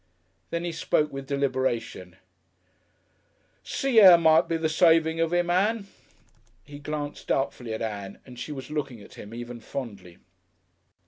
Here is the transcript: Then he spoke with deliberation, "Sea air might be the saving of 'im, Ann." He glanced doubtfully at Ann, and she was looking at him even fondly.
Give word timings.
Then 0.49 0.63
he 0.63 0.71
spoke 0.71 1.13
with 1.13 1.27
deliberation, 1.27 2.15
"Sea 3.63 3.99
air 3.99 4.17
might 4.17 4.47
be 4.47 4.57
the 4.57 4.67
saving 4.67 5.19
of 5.19 5.31
'im, 5.31 5.51
Ann." 5.51 5.89
He 6.63 6.79
glanced 6.79 7.27
doubtfully 7.27 7.75
at 7.75 7.83
Ann, 7.83 8.17
and 8.25 8.39
she 8.39 8.51
was 8.51 8.71
looking 8.71 8.99
at 9.03 9.13
him 9.13 9.31
even 9.31 9.59
fondly. 9.59 10.17